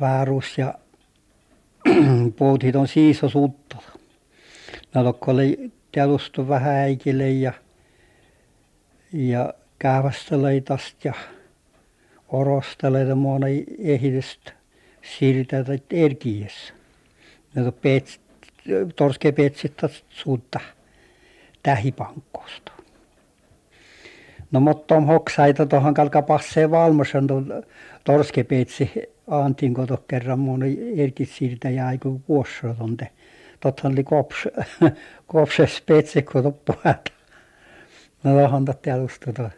väärus 0.00 0.58
ja 0.58 0.74
puhutit 2.36 2.76
on 2.76 2.88
siiso 2.88 3.28
suuttala. 3.28 3.92
No 4.94 5.18
oli 5.26 5.72
vähän 6.48 6.74
äikille 6.74 7.30
ja, 7.30 7.52
ja 9.12 9.54
käyvästeleitast 9.78 11.04
ja 11.04 11.12
orosteleita 12.28 13.14
muona 13.14 13.46
ehdestä 13.78 14.52
siirtätä 15.02 15.72
erkiessä. 15.90 16.74
No 17.54 17.72
pets, 17.72 18.20
torske 18.96 19.32
petsit 19.32 19.74
suutta 20.08 20.60
tähipankkosta. 21.62 22.72
No 24.50 24.60
mutta 24.60 24.94
on 24.94 25.06
hoksaita 25.06 25.66
tuohon 25.66 25.94
kalka 25.94 26.22
passee 26.22 26.70
valmosan 26.70 27.26
torske 28.04 28.44
petsi 28.44 28.90
antin 29.26 29.74
koto 29.74 30.04
kerran 30.08 30.38
mun 30.38 30.62
erkit 30.96 31.28
siirtä 31.28 31.70
ja 31.70 31.86
aiku 31.86 32.22
vuossotonte. 32.28 33.08
Tothan 33.60 33.92
oli 33.92 34.04
kops, 34.04 34.48
kopse 35.26 35.66
spetsi 35.66 36.22
koto. 36.22 36.58
No 38.24 38.30
tuohon 38.30 38.64
totti 38.64 38.90
alusta 38.90 39.32
tuo. 39.32 39.50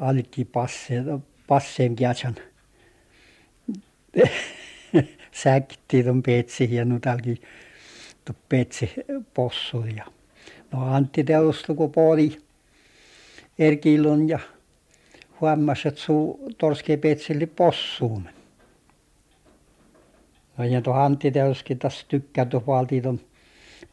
Alikki 0.00 0.44
passe, 0.44 0.94
passeen 1.46 1.96
kiatsan. 1.96 2.34
Säkki 5.42 6.02
tuon 6.04 6.22
petsi 6.22 6.74
ja 6.74 6.84
nyt 6.84 7.06
alki 7.06 7.40
tuon 8.24 8.36
petsi 8.48 8.90
possu 9.34 9.84
ja 9.96 10.06
no 10.72 10.94
Antti 10.94 11.24
teostu 11.24 11.74
kun 11.74 11.92
poli 11.92 12.38
Erkilon 13.58 14.28
ja 14.28 14.38
huomasi, 15.40 15.88
että 15.88 16.00
suu 16.00 16.52
torskei 16.58 16.96
petsilli 16.96 17.46
possuun. 17.46 18.28
No 20.58 20.64
ja 20.64 20.80
tuo 20.82 20.94
Antti 20.94 21.30
teoskin 21.30 21.78
tässä 21.78 22.06
tykkää 22.08 22.44
tuon 22.44 23.20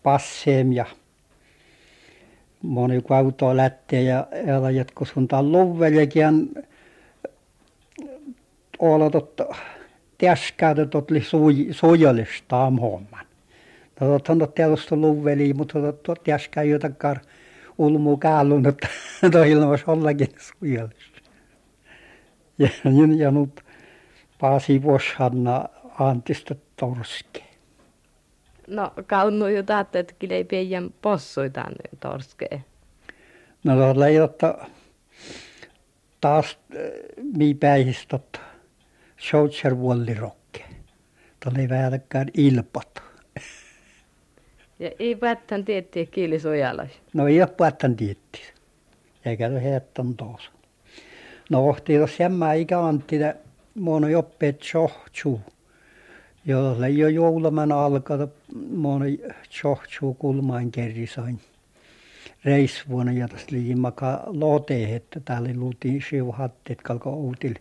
passeem 0.03 0.73
ja 0.73 0.85
moni 2.61 3.01
auto 3.09 3.57
lähtee 3.57 4.01
ja 4.01 4.27
ela 4.31 4.71
jatko 4.71 5.05
sun 5.05 5.27
tämän 5.27 5.51
luvveljekin 5.51 6.53
olla 8.79 9.09
totta 9.09 9.45
täskäytä 10.17 10.85
tot 10.85 11.11
li 11.11 11.23
sujallista 11.71 12.57
homman. 12.57 13.25
No 13.99 14.07
tot 14.07 14.29
on 14.29 14.47
tietysti 14.55 14.95
luvveli, 14.95 15.53
mutta 15.53 15.93
tot 16.03 16.23
täskä 16.23 16.63
jotakaan 16.63 17.21
ulmu 17.77 18.17
kallun, 18.17 18.67
että 18.67 18.87
toi 19.31 19.51
ilmas 19.51 19.83
ollakin 19.87 20.29
sujallista. 20.37 21.21
Ja, 22.57 22.69
ja 23.17 23.31
nyt 23.31 23.61
paasi 24.39 24.83
vuoshanna 24.83 25.65
antista 25.99 26.55
torske. 26.75 27.46
No 28.67 28.93
kaunu 29.07 29.47
jo 29.47 29.63
taatte, 29.63 29.99
että 29.99 30.15
ei 30.29 30.43
peijän 30.43 30.89
possui 31.01 31.49
tänne 31.49 31.89
torskeen. 31.99 32.65
No 33.63 33.75
tuolla 33.75 34.07
ei 34.07 34.19
otta 34.19 34.67
taas 36.21 36.59
mi 37.37 37.53
päihistä 37.53 38.19
Soutser 39.17 39.77
vuollirokke. 39.77 40.65
Tuolla 41.43 41.59
ei 41.59 41.69
vähäkään 41.69 42.27
ilpat. 42.33 42.89
Ja 44.79 44.91
ei 44.99 45.15
päättän 45.15 45.65
tiettiä 45.65 46.05
kiilisuojalas. 46.05 46.89
No 47.13 47.27
ei 47.27 47.41
ole 47.41 47.49
päättän 47.57 47.95
tietti. 47.95 48.41
Eikä 49.25 49.47
ole 49.47 49.63
heetton 49.63 50.17
tuossa. 50.17 50.51
No 51.49 51.67
ohti 51.67 51.93
jos 51.93 52.19
jämmää 52.19 52.53
ikä 52.53 52.79
antti 52.79 53.19
mono 53.75 54.07
joppeet 54.07 54.63
sohtsu. 56.47 56.51
Jolle 56.51 56.89
jo 56.89 57.07
jouluman 57.07 57.71
alkaa 57.71 58.27
mono 58.69 59.05
sohtsu 59.49 60.13
kulmain 60.13 60.71
kerrisain. 60.71 61.39
Reisvuonna 62.45 63.11
ja 63.11 63.27
tästä 63.27 63.51
liimaka 63.51 64.23
lote, 64.25 64.95
että 64.95 65.19
täällä 65.19 65.49
luutiin 65.55 66.03
siuhatteet 66.09 66.81
kalko 66.81 67.13
uutille 67.13 67.59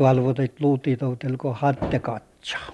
tuolvotet 0.00 0.60
luutitoutelko 0.60 1.52
hatte 1.52 1.98
katsaa. 1.98 2.72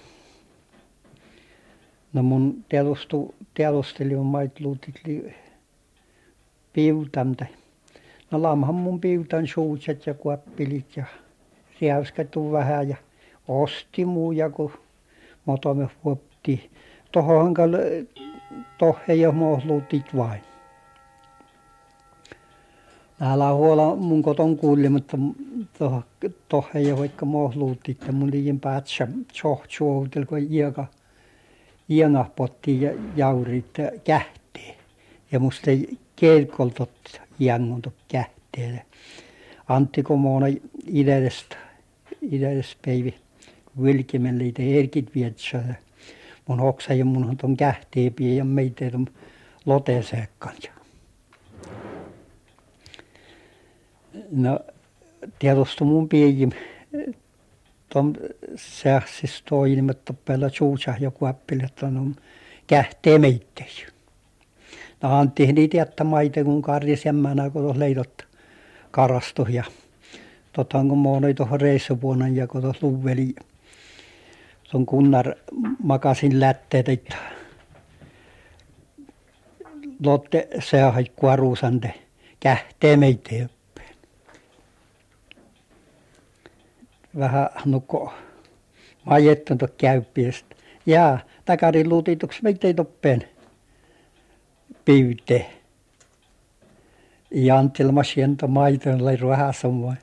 No 2.12 2.22
mun 2.22 2.64
telustu, 2.68 3.34
telusteli 3.54 4.14
on 4.14 4.26
mait 4.26 4.60
luutit 4.60 4.94
li 5.06 5.34
piutamta. 6.72 7.46
No 8.30 8.42
lamhan 8.42 8.74
mun 8.74 9.00
piutan 9.00 9.46
suutset 9.46 10.06
ja 10.06 10.14
kuoppilit 10.14 10.96
ja 10.96 11.04
riäyskätu 11.80 12.52
vähän 12.52 12.88
ja 12.88 12.96
osti 13.48 14.04
muu 14.04 14.32
ja 14.32 14.50
kun 14.50 14.72
motomme 15.44 15.88
vuopti. 16.04 16.70
Tohon 17.12 17.54
tohe 18.78 19.14
ja 19.14 19.32
luutit 19.64 20.16
vain. 20.16 20.40
Älä 23.20 23.52
huola 23.52 23.96
mun 23.96 24.22
koton 24.22 24.56
kuuli, 24.56 24.88
mutta 24.88 25.16
ei 26.74 26.92
ole 26.92 26.98
vaikka 26.98 27.26
mohluutti, 27.26 27.92
että 27.92 28.12
mun 28.12 28.30
liian 28.30 28.60
päätsä 28.60 29.08
sohtsuoutel, 29.32 30.24
kun 30.24 30.38
iäka 30.50 30.86
iänah 31.90 32.30
potti 32.36 32.82
ja 32.82 32.92
jaurit 33.16 33.76
kähteen. 34.04 34.74
Ja 35.32 35.40
musta 35.40 35.70
ei 35.70 35.98
kelkoltot 36.16 37.20
iängontot 37.40 37.94
kähteen. 38.08 38.82
Antti 39.68 40.02
Komoona 40.02 40.46
idestä, 40.86 41.56
idestä 42.22 42.76
päivi 42.84 43.14
vilkimelle 43.82 44.44
itse 44.44 44.78
erkit 44.78 45.14
vietsä. 45.14 45.62
Mun 46.48 46.60
hoksa 46.60 46.94
ja 46.94 47.04
mun 47.04 47.24
on 47.24 47.36
ton 47.36 47.56
kähteen 47.56 48.14
ja 48.18 48.44
meitä 48.44 48.90
on 48.94 49.06
loteseekkaan. 49.66 50.54
No 54.30 54.60
tietysti 55.38 55.84
mun 55.84 56.08
piikin 56.08 56.54
tuon 57.88 58.16
sähsis 58.56 59.42
toimitta 59.48 60.14
päällä 60.24 60.48
suusa 60.48 60.94
joku 61.00 61.24
appeli, 61.24 61.62
että 61.64 61.86
on 61.86 62.16
kähtee 62.66 63.18
meittei. 63.18 63.86
No 65.02 65.18
Antti 65.18 65.52
niitä 65.52 65.76
jättä 65.76 66.04
maite 66.04 66.44
kun 66.44 66.62
karjas 66.62 67.04
jämmänä 67.04 67.50
kun 67.50 67.78
leidot 67.78 68.22
karastu 68.90 69.46
ja 69.50 69.64
totan 70.52 70.88
kun 70.88 70.98
mä 70.98 71.08
tuohon 71.36 71.60
reissuvuonna 71.60 72.28
ja 72.28 72.46
kun 72.46 72.62
tuossa 72.62 72.86
tuon 74.70 74.86
kunnar 74.86 75.34
makasin 75.82 76.40
lätteet, 76.40 77.14
Lotte 80.04 80.48
seahai 80.58 81.04
kuoruusante 81.16 81.94
kähtee 82.40 82.96
meitä 82.96 83.30
vähän 87.18 87.48
nukko 87.64 88.12
majettanut 89.04 89.70
käyppiästä. 89.78 90.56
Ja 90.86 91.18
takarin 91.44 91.88
luutituksi 91.88 92.42
meitä 92.42 92.66
ei 92.66 92.74
toppeen 92.74 93.28
pyyte. 94.84 95.46
Ja 97.30 97.58
antilma 97.58 98.04
siento 98.04 98.48
maiton 98.48 99.04
lai 99.04 99.16
ruohasomma. 99.16 99.94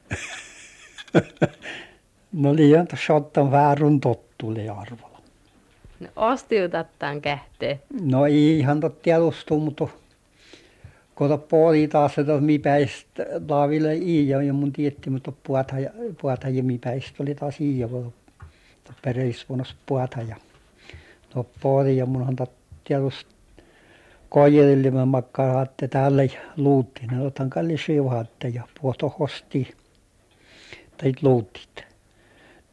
no 2.31 2.55
liian 2.55 2.87
shottan 3.05 3.51
väärun 3.51 4.01
tottule 4.37 4.69
arvolla. 4.69 5.21
No 5.99 6.07
ostiutattaan 6.15 7.21
kähtee. 7.21 7.79
No 8.01 8.25
ei 8.25 8.59
ihan 8.59 8.79
totti 8.79 9.13
alustu, 9.13 9.59
mutta 9.59 9.87
Kota 11.15 11.37
puoli 11.37 11.87
taas, 11.87 12.17
että 12.17 12.41
mi 12.41 12.59
päistä 12.59 13.25
laaville 13.49 13.95
i 13.95 14.29
ja, 14.29 14.53
mun 14.53 14.73
tietti, 14.73 15.09
mutta 15.09 15.31
puata 15.43 15.79
ja, 15.79 15.89
puata 16.21 16.49
ja 16.49 16.63
mi 16.63 16.77
päistä 16.77 17.23
oli 17.23 17.35
taas 17.35 17.61
i 17.61 17.79
ja 17.79 17.89
pereisvuonnos 19.01 19.75
puata 19.85 20.21
ja 20.21 20.35
no 21.35 21.45
puoli 21.61 21.97
ja 21.97 22.05
mun 22.05 22.21
on 22.21 22.35
tietysti 22.83 23.33
kojelille 24.29 24.91
mä 24.91 25.05
makkarahatte 25.05 25.87
täällä 25.87 26.23
luutti, 26.57 27.01
ne 27.11 27.21
otan 27.21 27.49
kalli 27.49 27.77
siuhatte 27.77 28.47
ja 28.47 28.63
puoto 28.81 29.15
hosti 29.19 29.73
tai 30.97 31.13
luutit. 31.21 31.83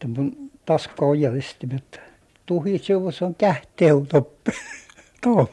Mun 0.07 0.50
taas 0.67 0.89
koijallisesti, 0.89 1.67
mutta 1.67 1.99
tuhi 2.47 2.79
se 2.79 3.25
on 3.25 3.35
kähteutoppe. 3.35 4.53
Tuo. 5.23 5.51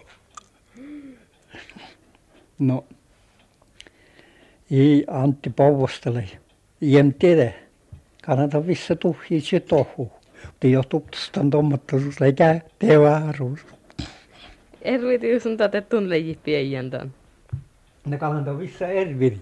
No, 2.60 2.86
i 4.72 5.06
Antti 5.08 5.50
Pouvostele. 5.50 6.30
En 6.82 7.14
tiedä. 7.14 7.54
Kannata 8.24 8.68
vissä 8.68 8.96
tuhii 8.96 9.42
se 9.42 9.60
tohu. 9.60 10.12
Mutta 10.46 10.68
jo 10.68 10.84
tutustan 10.84 11.50
tommattosuus, 11.50 12.22
eikä 12.22 12.62
tevaruus. 12.80 13.60
Erviti, 14.82 15.30
jos 15.30 15.46
on 15.46 15.58
tätä 15.58 15.82
tunleji 15.82 16.40
pienjäntan. 16.44 17.14
Ne 18.06 18.18
kannata 18.18 18.60
vissä 18.60 18.88
erviri. 18.88 19.40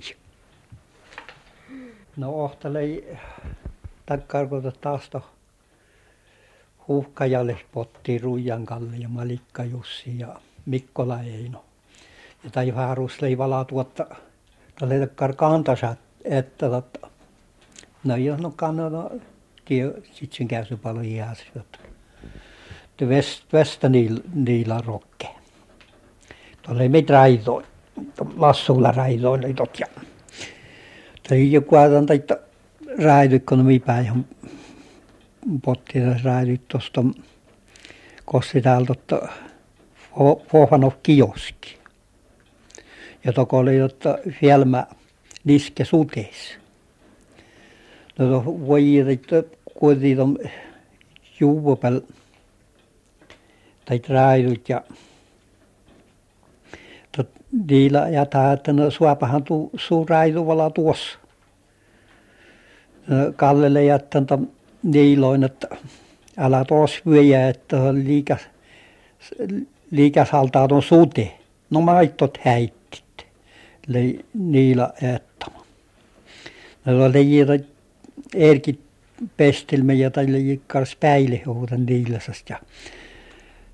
No 2.18 2.30
ohtalei 2.30 3.18
takkarkota 4.06 4.72
taas 4.72 5.10
to 5.10 5.35
Huhkajalle 6.88 7.58
potti 7.72 8.18
Ruijan 8.18 8.66
Kalle 8.66 8.96
ja 8.98 9.10
Malikka 9.10 9.64
Jussi 9.64 10.20
ja 10.20 10.36
Mikkola 10.66 11.22
Eino. 11.22 11.66
Ja 12.44 12.50
tai 12.50 12.70
harus 12.70 13.22
leivala 13.22 13.66
tuotta 13.66 14.06
tälle 14.80 15.10
kantansa, 15.36 15.96
että 16.24 16.70
totta. 16.70 17.08
No 18.04 18.16
jos 18.16 18.40
no 18.40 18.54
kannata, 18.56 19.10
tie 19.66 19.92
sitten 20.12 20.48
käy 20.48 20.66
se 20.66 20.76
paljon 20.76 21.12
jääsi, 21.12 21.44
että 21.56 21.80
vestä 23.54 23.90
niillä, 23.90 24.22
niillä 24.34 24.82
rokke. 24.86 25.28
Tuolla 26.62 26.82
ei 26.82 26.90
meitä 26.90 27.14
raidoi, 27.14 27.64
lassulla 28.38 28.92
raidoi, 28.92 29.54
tot 29.54 29.80
ja. 29.80 29.88
Tai 31.30 31.52
joku 31.52 31.76
ajan, 31.76 32.06
raidoi, 33.04 33.40
kun 33.40 33.66
mi 33.66 33.80
päin 35.46 35.62
potti 35.62 36.00
raidit 36.24 36.68
tuosta, 36.68 37.04
kossi 38.26 38.62
täältä, 38.62 38.94
että 38.94 39.22
Pohano 40.52 40.94
kioski 41.04 41.78
ja 43.24 43.34
toko 43.34 43.58
oli 43.58 43.78
jotta 43.78 44.18
filma 44.40 44.84
niske 45.44 45.86
suteis. 45.86 46.58
No 48.20 48.30
to 48.30 48.44
voi 48.46 48.98
että 48.98 49.44
kuitenkin 49.80 50.22
on 50.22 50.38
juupel 51.40 52.02
tai 53.86 54.00
traidut 54.00 54.70
ja 54.70 54.82
niillä 57.70 58.10
ja 58.10 58.26
että 58.54 58.74
no 58.74 58.92
suopahan 58.92 59.44
tu, 59.44 59.72
suu 59.78 60.06
raiduvala 60.06 60.70
tuossa. 60.70 61.20
No, 63.08 63.16
Kallelle 63.36 63.84
jättän 63.84 64.26
niiloin, 64.86 65.44
että 65.44 65.68
älä 66.38 66.66
tuossa 66.66 67.02
vyöjä, 67.10 67.50
että 67.50 67.94
liikas, 67.94 68.42
liikas 69.92 70.30
haltaa 70.30 70.68
tuon 70.68 70.84
sute. 70.84 71.38
No 71.70 71.82
maittot 71.82 72.38
häit 72.42 72.74
niillä 74.34 74.94
eettama. 75.02 75.66
No 76.86 77.06
oli 77.06 77.28
erkit 78.36 78.80
pestilme 79.38 79.94
ja 79.94 80.12
tälle 80.12 80.40
jikkars 80.40 80.96
päili 80.96 81.44
huutan 81.46 81.86
niiläsast 81.86 82.50
ja 82.50 82.60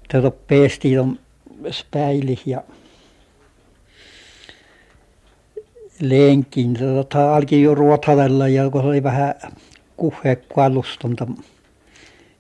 tätä 0.08 0.32
pesti 0.48 0.98
on 0.98 1.20
späili 1.72 2.40
ja 2.46 2.64
lenkin. 6.02 6.74
Tätä 6.74 7.36
alki 7.36 7.62
jo 7.62 7.76
ruotavella 7.76 8.48
ja 8.48 8.70
kun 8.70 8.82
oli 8.82 9.04
vähän 9.04 9.36
kuhe 10.02 10.36
kuolustunta 10.36 11.28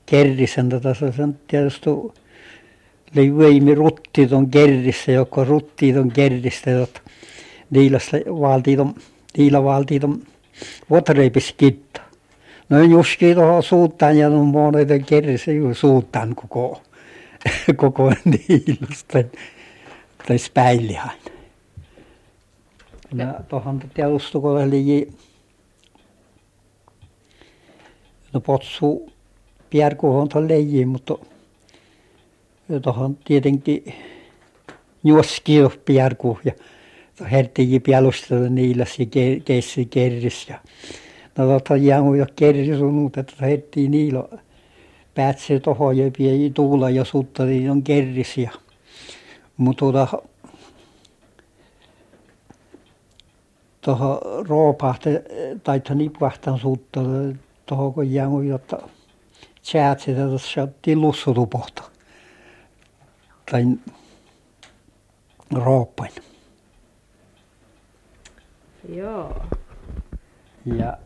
kerrisen 0.05 0.69
tätä 0.69 0.93
se 0.93 1.23
on 1.23 1.35
tietysti 1.47 1.89
oli 3.15 3.75
rutti 3.75 4.29
on 4.31 4.49
kerrissä, 4.51 5.11
joka 5.11 5.43
rutti 5.43 5.97
on 5.97 6.11
kerristä, 6.11 6.69
jotta 6.69 7.01
niilasta 7.69 8.17
valtiiton, 8.17 8.95
niillä 9.37 9.63
valtiiton 9.63 10.21
vuotareipis 10.89 11.53
kitta. 11.57 12.01
No 12.69 12.83
juski 12.83 13.35
tuohon 13.35 13.63
suuttaan 13.63 14.17
ja 14.17 14.29
no 14.29 14.43
monet 14.45 14.87
kerrassa 15.05 15.51
ju 15.51 15.73
suuttaan 15.73 16.35
koko, 16.35 16.81
koko 17.75 18.13
niilasta 18.25 19.23
tai 20.27 20.37
späillihain. 20.37 21.19
Ja 23.15 23.33
tuohon 23.49 23.79
tietysti 23.93 24.39
kun 24.39 24.61
oli 24.61 25.07
no 28.33 28.41
potsu 28.41 29.09
pierkuhon 29.69 30.29
tuon 30.29 30.47
leijiin, 30.47 30.87
mutta 30.87 31.17
tuohon 32.81 33.17
tietenkin 33.25 33.93
juoski 35.03 35.53
pierkuh 35.85 36.39
ja 36.45 36.53
herttigi 37.31 37.79
pialustella 37.79 38.49
niilässä 38.49 39.03
keissi 39.45 39.85
kerris 39.85 40.49
ja 40.49 40.59
no 41.37 41.47
totta 41.47 41.75
jäämu 41.75 42.13
jo 42.13 42.25
kerris 42.35 42.77
sunut 42.79 43.17
että 43.17 43.33
hertti 43.41 43.87
niilo 43.87 44.29
päätse 45.15 45.59
toho 45.59 45.91
ja 45.91 46.11
pie 46.17 46.49
tuula 46.49 46.89
ja 46.89 47.05
sutta 47.05 47.45
niin 47.45 47.71
on 47.71 47.83
kerris 47.83 48.37
ja 48.37 48.51
mutta 49.57 49.79
tuota 49.79 50.07
toho 53.81 54.21
roopahte 54.47 55.23
taita 55.63 55.95
nipahtan 55.95 56.59
sutta 56.59 57.01
toho 57.71 57.91
kun 57.91 58.11
jäämu 58.11 58.41
jotta 58.41 58.77
säätse 59.61 60.13
tässä 60.13 60.67
tilussutupohta 60.81 61.83
tai 63.51 63.63
rooppain. 65.51 66.11
Joo. 68.89 69.41
Ja 70.65 70.97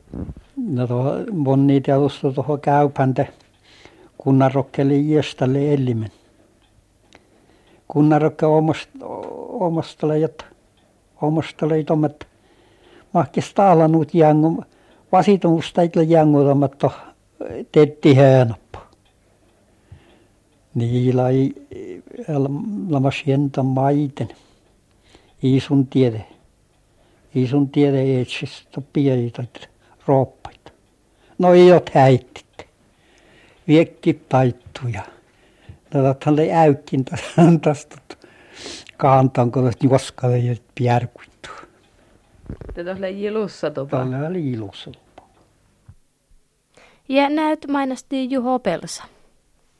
no 0.57 0.87
tuohon 0.87 1.25
moni 1.35 1.81
tietysti 1.81 2.33
tuohon 2.35 2.61
käypänte 2.61 3.27
kunnanrokkeli 4.17 5.09
iäställe 5.09 5.73
elimen. 5.73 6.11
Kunnanrokke 7.87 8.45
omastele, 9.49 10.19
jotta 10.19 10.45
omastele 11.21 11.83
tommet 11.83 12.27
mahkis 13.13 13.53
taalanut 13.53 14.13
jängu 14.13 14.47
vasitumusta 14.47 14.74
itle 15.83 16.03
jängutomatto 16.03 16.91
tetti 17.71 18.15
hänoppa. 18.15 18.81
Niillä 20.75 21.29
ei 21.29 21.53
lamas 22.89 23.23
jäntä 23.25 23.63
maiten. 23.63 24.29
Iisun 25.43 25.87
tiede 25.87 26.25
ei 27.35 27.47
sun 27.47 27.69
tiedä 27.69 27.97
etsistä 28.21 28.81
pienitä 28.93 29.43
rooppaita. 30.07 30.71
No 31.37 31.53
ei 31.53 31.71
ole 31.71 31.81
häittit. 31.93 32.67
Viekki 33.67 34.13
taittuja. 34.29 35.01
No 35.93 36.13
tälle 36.13 36.53
äykkin 36.53 37.05
tästä 37.61 37.95
kaantaan, 38.97 39.51
kun 39.51 39.63
tästä 39.63 39.87
juoskalle 39.87 40.37
ja 40.37 40.55
pierkuittu. 40.75 41.49
Tätä 42.73 42.95
oli 42.99 43.23
ilussa 43.23 43.71
topa. 43.71 43.97
Tällä 43.97 44.27
oli 44.27 44.51
ilussa 44.51 44.91
Ja 47.09 47.29
näyt 47.29 47.67
mainasti 47.67 48.31
Juho 48.31 48.59
Pelsa. 48.59 49.03